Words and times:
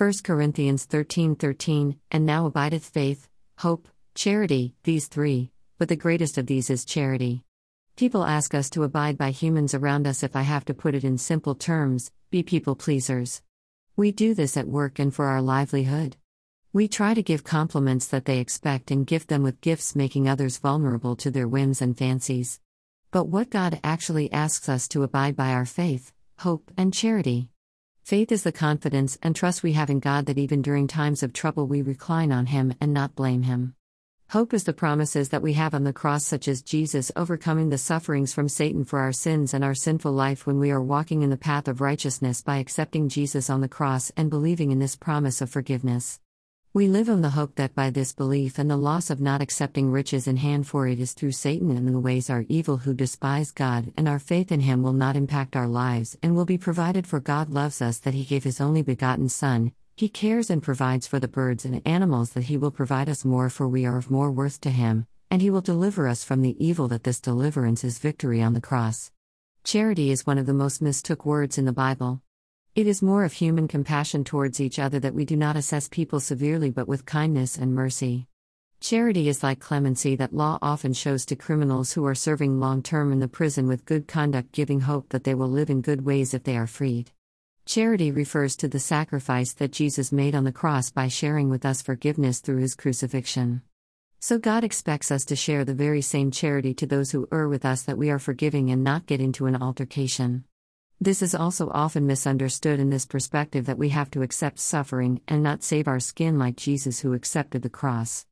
1 0.00 0.12
Corinthians 0.24 0.86
13 0.86 1.36
13, 1.36 2.00
and 2.10 2.24
now 2.24 2.46
abideth 2.46 2.86
faith, 2.86 3.28
hope, 3.58 3.86
charity, 4.14 4.74
these 4.84 5.08
three, 5.08 5.52
but 5.76 5.90
the 5.90 5.94
greatest 5.94 6.38
of 6.38 6.46
these 6.46 6.70
is 6.70 6.86
charity. 6.86 7.44
People 7.96 8.24
ask 8.24 8.54
us 8.54 8.70
to 8.70 8.82
abide 8.82 9.18
by 9.18 9.30
humans 9.30 9.74
around 9.74 10.06
us 10.06 10.22
if 10.22 10.34
I 10.34 10.40
have 10.40 10.64
to 10.64 10.72
put 10.72 10.94
it 10.94 11.04
in 11.04 11.18
simple 11.18 11.54
terms, 11.54 12.10
be 12.30 12.42
people 12.42 12.74
pleasers. 12.74 13.42
We 13.94 14.10
do 14.10 14.32
this 14.32 14.56
at 14.56 14.66
work 14.66 14.98
and 14.98 15.14
for 15.14 15.26
our 15.26 15.42
livelihood. 15.42 16.16
We 16.72 16.88
try 16.88 17.12
to 17.12 17.22
give 17.22 17.44
compliments 17.44 18.06
that 18.06 18.24
they 18.24 18.38
expect 18.38 18.90
and 18.90 19.06
gift 19.06 19.28
them 19.28 19.42
with 19.42 19.60
gifts, 19.60 19.94
making 19.94 20.26
others 20.26 20.56
vulnerable 20.56 21.14
to 21.16 21.30
their 21.30 21.46
whims 21.46 21.82
and 21.82 21.94
fancies. 21.94 22.58
But 23.10 23.28
what 23.28 23.50
God 23.50 23.78
actually 23.84 24.32
asks 24.32 24.66
us 24.66 24.88
to 24.88 25.02
abide 25.02 25.36
by 25.36 25.50
our 25.50 25.66
faith, 25.66 26.14
hope, 26.38 26.70
and 26.78 26.94
charity. 26.94 27.50
Faith 28.10 28.32
is 28.32 28.42
the 28.42 28.50
confidence 28.50 29.16
and 29.22 29.36
trust 29.36 29.62
we 29.62 29.74
have 29.74 29.88
in 29.88 30.00
God 30.00 30.26
that 30.26 30.36
even 30.36 30.62
during 30.62 30.88
times 30.88 31.22
of 31.22 31.32
trouble 31.32 31.68
we 31.68 31.80
recline 31.80 32.32
on 32.32 32.46
Him 32.46 32.74
and 32.80 32.92
not 32.92 33.14
blame 33.14 33.42
Him. 33.42 33.76
Hope 34.30 34.52
is 34.52 34.64
the 34.64 34.72
promises 34.72 35.28
that 35.28 35.42
we 35.42 35.52
have 35.52 35.74
on 35.74 35.84
the 35.84 35.92
cross, 35.92 36.24
such 36.24 36.48
as 36.48 36.60
Jesus 36.60 37.12
overcoming 37.14 37.68
the 37.68 37.78
sufferings 37.78 38.32
from 38.32 38.48
Satan 38.48 38.84
for 38.84 38.98
our 38.98 39.12
sins 39.12 39.54
and 39.54 39.62
our 39.62 39.76
sinful 39.76 40.10
life 40.10 40.44
when 40.44 40.58
we 40.58 40.72
are 40.72 40.82
walking 40.82 41.22
in 41.22 41.30
the 41.30 41.36
path 41.36 41.68
of 41.68 41.80
righteousness 41.80 42.42
by 42.42 42.56
accepting 42.56 43.08
Jesus 43.08 43.48
on 43.48 43.60
the 43.60 43.68
cross 43.68 44.10
and 44.16 44.28
believing 44.28 44.72
in 44.72 44.80
this 44.80 44.96
promise 44.96 45.40
of 45.40 45.48
forgiveness. 45.48 46.18
We 46.72 46.86
live 46.86 47.08
on 47.08 47.20
the 47.20 47.30
hope 47.30 47.56
that 47.56 47.74
by 47.74 47.90
this 47.90 48.12
belief 48.12 48.56
and 48.56 48.70
the 48.70 48.76
loss 48.76 49.10
of 49.10 49.20
not 49.20 49.42
accepting 49.42 49.90
riches 49.90 50.28
in 50.28 50.36
hand, 50.36 50.68
for 50.68 50.86
it 50.86 51.00
is 51.00 51.14
through 51.14 51.32
Satan 51.32 51.76
and 51.76 51.88
the 51.88 51.98
ways 51.98 52.30
are 52.30 52.44
evil 52.48 52.76
who 52.76 52.94
despise 52.94 53.50
God, 53.50 53.92
and 53.96 54.06
our 54.06 54.20
faith 54.20 54.52
in 54.52 54.60
him 54.60 54.80
will 54.80 54.92
not 54.92 55.16
impact 55.16 55.56
our 55.56 55.66
lives 55.66 56.16
and 56.22 56.36
will 56.36 56.44
be 56.44 56.56
provided 56.56 57.08
for 57.08 57.18
God 57.18 57.50
loves 57.50 57.82
us 57.82 57.98
that 57.98 58.14
he 58.14 58.22
gave 58.22 58.44
his 58.44 58.60
only 58.60 58.82
begotten 58.82 59.28
Son. 59.28 59.72
He 59.96 60.08
cares 60.08 60.48
and 60.48 60.62
provides 60.62 61.08
for 61.08 61.18
the 61.18 61.26
birds 61.26 61.64
and 61.64 61.82
animals 61.84 62.34
that 62.34 62.44
he 62.44 62.56
will 62.56 62.70
provide 62.70 63.08
us 63.08 63.24
more, 63.24 63.50
for 63.50 63.66
we 63.66 63.84
are 63.84 63.98
of 63.98 64.08
more 64.08 64.30
worth 64.30 64.60
to 64.60 64.70
him, 64.70 65.08
and 65.28 65.42
he 65.42 65.50
will 65.50 65.60
deliver 65.60 66.06
us 66.06 66.22
from 66.22 66.40
the 66.40 66.54
evil 66.64 66.86
that 66.86 67.02
this 67.02 67.18
deliverance 67.18 67.82
is 67.82 67.98
victory 67.98 68.40
on 68.40 68.52
the 68.52 68.60
cross. 68.60 69.10
Charity 69.64 70.12
is 70.12 70.24
one 70.24 70.38
of 70.38 70.46
the 70.46 70.54
most 70.54 70.80
mistook 70.80 71.26
words 71.26 71.58
in 71.58 71.64
the 71.64 71.72
Bible. 71.72 72.22
It 72.76 72.86
is 72.86 73.02
more 73.02 73.24
of 73.24 73.32
human 73.32 73.66
compassion 73.66 74.22
towards 74.22 74.60
each 74.60 74.78
other 74.78 75.00
that 75.00 75.14
we 75.14 75.24
do 75.24 75.36
not 75.36 75.56
assess 75.56 75.88
people 75.88 76.20
severely 76.20 76.70
but 76.70 76.86
with 76.86 77.04
kindness 77.04 77.58
and 77.58 77.74
mercy. 77.74 78.28
Charity 78.78 79.28
is 79.28 79.42
like 79.42 79.58
clemency 79.58 80.14
that 80.14 80.32
law 80.32 80.56
often 80.62 80.92
shows 80.92 81.26
to 81.26 81.36
criminals 81.36 81.92
who 81.92 82.06
are 82.06 82.14
serving 82.14 82.60
long 82.60 82.80
term 82.80 83.10
in 83.12 83.18
the 83.18 83.26
prison 83.26 83.66
with 83.66 83.84
good 83.84 84.06
conduct, 84.06 84.52
giving 84.52 84.80
hope 84.80 85.08
that 85.08 85.24
they 85.24 85.34
will 85.34 85.50
live 85.50 85.68
in 85.68 85.82
good 85.82 86.04
ways 86.04 86.32
if 86.32 86.44
they 86.44 86.56
are 86.56 86.68
freed. 86.68 87.10
Charity 87.66 88.12
refers 88.12 88.54
to 88.56 88.68
the 88.68 88.78
sacrifice 88.78 89.52
that 89.54 89.72
Jesus 89.72 90.12
made 90.12 90.36
on 90.36 90.44
the 90.44 90.52
cross 90.52 90.90
by 90.90 91.08
sharing 91.08 91.50
with 91.50 91.66
us 91.66 91.82
forgiveness 91.82 92.38
through 92.38 92.58
his 92.58 92.76
crucifixion. 92.76 93.62
So 94.20 94.38
God 94.38 94.62
expects 94.62 95.10
us 95.10 95.24
to 95.24 95.34
share 95.34 95.64
the 95.64 95.74
very 95.74 96.02
same 96.02 96.30
charity 96.30 96.72
to 96.74 96.86
those 96.86 97.10
who 97.10 97.26
err 97.32 97.48
with 97.48 97.64
us 97.64 97.82
that 97.82 97.98
we 97.98 98.10
are 98.10 98.20
forgiving 98.20 98.70
and 98.70 98.84
not 98.84 99.06
get 99.06 99.20
into 99.20 99.46
an 99.46 99.60
altercation. 99.60 100.44
This 101.02 101.22
is 101.22 101.34
also 101.34 101.70
often 101.70 102.06
misunderstood 102.06 102.78
in 102.78 102.90
this 102.90 103.06
perspective 103.06 103.64
that 103.64 103.78
we 103.78 103.88
have 103.88 104.10
to 104.10 104.20
accept 104.20 104.58
suffering 104.58 105.22
and 105.26 105.42
not 105.42 105.62
save 105.62 105.88
our 105.88 105.98
skin 105.98 106.38
like 106.38 106.58
Jesus, 106.58 107.00
who 107.00 107.14
accepted 107.14 107.62
the 107.62 107.70
cross. 107.70 108.26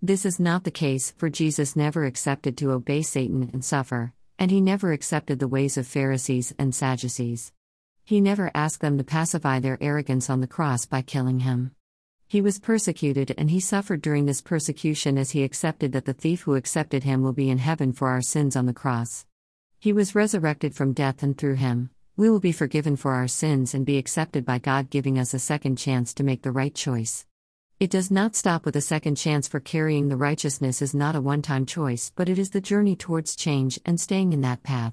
This 0.00 0.24
is 0.24 0.38
not 0.38 0.62
the 0.62 0.70
case, 0.70 1.10
for 1.16 1.28
Jesus 1.28 1.74
never 1.74 2.04
accepted 2.04 2.56
to 2.58 2.70
obey 2.70 3.02
Satan 3.02 3.50
and 3.52 3.64
suffer, 3.64 4.12
and 4.38 4.52
he 4.52 4.60
never 4.60 4.92
accepted 4.92 5.40
the 5.40 5.48
ways 5.48 5.76
of 5.76 5.84
Pharisees 5.84 6.54
and 6.60 6.72
Sadducees. 6.72 7.52
He 8.04 8.20
never 8.20 8.52
asked 8.54 8.80
them 8.80 8.98
to 8.98 9.04
pacify 9.04 9.58
their 9.58 9.78
arrogance 9.80 10.30
on 10.30 10.40
the 10.40 10.46
cross 10.46 10.86
by 10.86 11.02
killing 11.02 11.40
him. 11.40 11.72
He 12.28 12.40
was 12.40 12.60
persecuted 12.60 13.34
and 13.36 13.50
he 13.50 13.58
suffered 13.58 14.00
during 14.00 14.26
this 14.26 14.40
persecution 14.40 15.18
as 15.18 15.32
he 15.32 15.42
accepted 15.42 15.90
that 15.90 16.04
the 16.04 16.14
thief 16.14 16.42
who 16.42 16.54
accepted 16.54 17.02
him 17.02 17.22
will 17.22 17.32
be 17.32 17.50
in 17.50 17.58
heaven 17.58 17.92
for 17.92 18.10
our 18.10 18.22
sins 18.22 18.54
on 18.54 18.66
the 18.66 18.72
cross. 18.72 19.26
He 19.80 19.92
was 19.92 20.14
resurrected 20.14 20.76
from 20.76 20.92
death 20.92 21.24
and 21.24 21.36
through 21.36 21.56
him, 21.56 21.90
we 22.16 22.28
will 22.28 22.40
be 22.40 22.52
forgiven 22.52 22.94
for 22.94 23.12
our 23.12 23.26
sins 23.26 23.72
and 23.72 23.86
be 23.86 23.96
accepted 23.96 24.44
by 24.44 24.58
God, 24.58 24.90
giving 24.90 25.18
us 25.18 25.32
a 25.32 25.38
second 25.38 25.76
chance 25.76 26.12
to 26.14 26.22
make 26.22 26.42
the 26.42 26.52
right 26.52 26.74
choice. 26.74 27.24
It 27.80 27.90
does 27.90 28.10
not 28.10 28.36
stop 28.36 28.66
with 28.66 28.76
a 28.76 28.82
second 28.82 29.16
chance 29.16 29.48
for 29.48 29.60
carrying 29.60 30.08
the 30.08 30.16
righteousness 30.16 30.82
is 30.82 30.94
not 30.94 31.16
a 31.16 31.20
one-time 31.22 31.64
choice, 31.64 32.12
but 32.14 32.28
it 32.28 32.38
is 32.38 32.50
the 32.50 32.60
journey 32.60 32.96
towards 32.96 33.34
change 33.34 33.80
and 33.86 33.98
staying 33.98 34.34
in 34.34 34.42
that 34.42 34.62
path. 34.62 34.92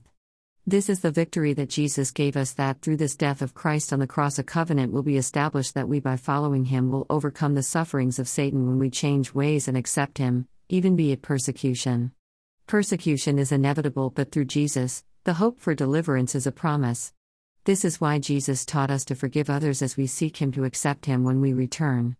This 0.65 0.89
is 0.89 1.01
the 1.01 1.11
victory 1.11 1.53
that 1.53 1.69
Jesus 1.69 2.11
gave 2.11 2.37
us 2.37 2.53
that 2.53 2.81
through 2.81 2.97
this 2.97 3.15
death 3.15 3.41
of 3.41 3.53
Christ 3.53 3.91
on 3.91 3.99
the 3.99 4.07
cross 4.07 4.39
a 4.39 4.43
covenant 4.43 4.93
will 4.93 5.03
be 5.03 5.17
established 5.17 5.73
that 5.73 5.89
we 5.89 5.99
by 5.99 6.15
following 6.15 6.65
him 6.65 6.89
will 6.89 7.05
overcome 7.09 7.53
the 7.53 7.63
sufferings 7.63 8.17
of 8.17 8.29
Satan 8.29 8.65
when 8.65 8.79
we 8.79 8.89
change 8.89 9.33
ways 9.33 9.67
and 9.67 9.75
accept 9.75 10.19
him, 10.19 10.47
even 10.69 10.95
be 10.95 11.11
it 11.11 11.21
persecution. 11.21 12.13
Persecution 12.65 13.39
is 13.39 13.51
inevitable, 13.51 14.09
but 14.09 14.31
through 14.31 14.45
Jesus, 14.45 15.03
the 15.25 15.33
hope 15.33 15.59
for 15.59 15.75
deliverance 15.75 16.33
is 16.33 16.47
a 16.47 16.51
promise. 16.51 17.13
This 17.65 17.83
is 17.83 17.99
why 17.99 18.19
Jesus 18.19 18.65
taught 18.65 18.89
us 18.89 19.03
to 19.05 19.15
forgive 19.15 19.49
others 19.49 19.81
as 19.81 19.97
we 19.97 20.07
seek 20.07 20.37
Him 20.37 20.51
to 20.53 20.63
accept 20.63 21.05
Him 21.05 21.23
when 21.23 21.41
we 21.41 21.51
return. 21.51 22.15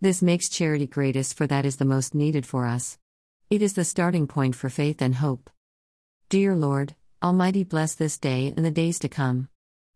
This 0.00 0.20
makes 0.20 0.48
charity 0.48 0.86
greatest, 0.86 1.36
for 1.36 1.46
that 1.46 1.64
is 1.64 1.76
the 1.76 1.84
most 1.84 2.14
needed 2.14 2.44
for 2.44 2.66
us. 2.66 2.98
It 3.50 3.62
is 3.62 3.74
the 3.74 3.84
starting 3.84 4.26
point 4.26 4.56
for 4.56 4.68
faith 4.68 5.00
and 5.00 5.14
hope. 5.14 5.48
Dear 6.28 6.56
Lord, 6.56 6.96
Almighty, 7.22 7.62
bless 7.62 7.94
this 7.94 8.18
day 8.18 8.52
and 8.56 8.66
the 8.66 8.70
days 8.70 8.98
to 9.00 9.08
come. 9.08 9.48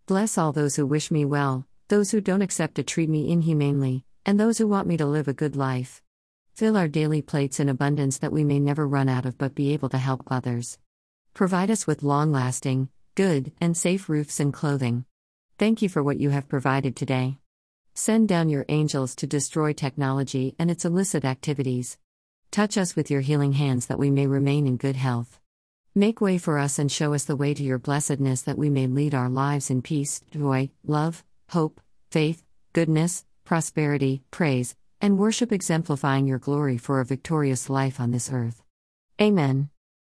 Bless 0.06 0.38
all 0.38 0.52
those 0.52 0.76
who 0.76 0.86
wish 0.86 1.10
me 1.10 1.24
well, 1.24 1.66
those 1.88 2.12
who 2.12 2.20
don't 2.20 2.42
accept 2.42 2.76
to 2.76 2.82
treat 2.82 3.08
me 3.08 3.30
inhumanely, 3.30 4.04
and 4.24 4.38
those 4.38 4.58
who 4.58 4.68
want 4.68 4.86
me 4.86 4.96
to 4.96 5.06
live 5.06 5.26
a 5.26 5.32
good 5.32 5.56
life. 5.56 6.02
Fill 6.54 6.76
our 6.76 6.88
daily 6.88 7.20
plates 7.20 7.58
in 7.58 7.68
abundance 7.68 8.18
that 8.18 8.32
we 8.32 8.44
may 8.44 8.60
never 8.60 8.86
run 8.86 9.08
out 9.08 9.26
of 9.26 9.38
but 9.38 9.56
be 9.56 9.72
able 9.72 9.88
to 9.88 9.98
help 9.98 10.22
others. 10.28 10.78
Provide 11.34 11.68
us 11.68 11.84
with 11.84 12.04
long 12.04 12.30
lasting, 12.30 12.88
good, 13.16 13.50
and 13.60 13.76
safe 13.76 14.08
roofs 14.08 14.38
and 14.38 14.54
clothing. 14.54 15.04
Thank 15.58 15.82
you 15.82 15.88
for 15.88 16.00
what 16.00 16.20
you 16.20 16.30
have 16.30 16.48
provided 16.48 16.94
today. 16.94 17.38
Send 17.92 18.28
down 18.28 18.48
your 18.48 18.64
angels 18.68 19.16
to 19.16 19.26
destroy 19.26 19.72
technology 19.72 20.54
and 20.60 20.70
its 20.70 20.84
illicit 20.84 21.24
activities. 21.24 21.98
Touch 22.52 22.78
us 22.78 22.94
with 22.94 23.10
your 23.10 23.20
healing 23.20 23.52
hands 23.52 23.86
that 23.86 23.98
we 23.98 24.12
may 24.12 24.28
remain 24.28 24.68
in 24.68 24.76
good 24.76 24.94
health. 24.94 25.40
Make 25.92 26.20
way 26.20 26.38
for 26.38 26.56
us 26.56 26.78
and 26.78 26.90
show 26.90 27.14
us 27.14 27.24
the 27.24 27.36
way 27.36 27.52
to 27.52 27.62
your 27.64 27.78
blessedness 27.78 28.42
that 28.42 28.58
we 28.58 28.70
may 28.70 28.86
lead 28.86 29.12
our 29.12 29.28
lives 29.28 29.70
in 29.70 29.82
peace, 29.82 30.22
joy, 30.30 30.70
love, 30.86 31.24
hope, 31.50 31.80
faith, 32.12 32.44
goodness, 32.72 33.24
prosperity, 33.44 34.22
praise, 34.30 34.76
and 35.00 35.18
worship, 35.18 35.50
exemplifying 35.50 36.28
your 36.28 36.38
glory 36.38 36.78
for 36.78 37.00
a 37.00 37.04
victorious 37.04 37.68
life 37.68 37.98
on 37.98 38.12
this 38.12 38.30
earth. 38.32 38.62
Amen. 39.20 39.70